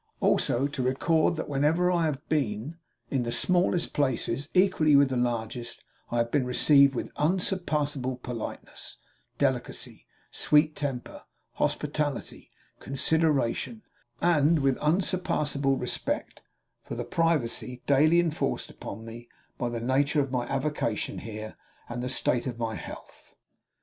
Also, 0.19 0.65
to 0.65 0.81
record 0.81 1.35
that 1.35 1.47
wherever 1.47 1.91
I 1.91 2.05
have 2.05 2.27
been, 2.27 2.77
in 3.11 3.21
the 3.21 3.31
smallest 3.31 3.93
places 3.93 4.49
equally 4.55 4.95
with 4.95 5.09
the 5.09 5.15
largest, 5.15 5.83
I 6.09 6.17
have 6.17 6.31
been 6.31 6.43
received 6.47 6.95
with 6.95 7.11
unsurpassable 7.17 8.15
politeness, 8.15 8.97
delicacy, 9.37 10.07
sweet 10.31 10.75
temper, 10.75 11.25
hospitality, 11.53 12.49
consideration, 12.79 13.83
and 14.21 14.61
with 14.61 14.79
unsurpassable 14.79 15.77
respect 15.77 16.41
for 16.81 16.95
the 16.95 17.05
privacy 17.05 17.83
daily 17.85 18.19
enforced 18.19 18.71
upon 18.71 19.05
me 19.05 19.29
by 19.59 19.69
the 19.69 19.79
nature 19.79 20.19
of 20.19 20.31
my 20.31 20.47
avocation 20.47 21.19
here 21.19 21.57
and 21.87 22.01
the 22.01 22.09
state 22.09 22.47
of 22.47 22.57
my 22.57 22.73
health. 22.73 23.35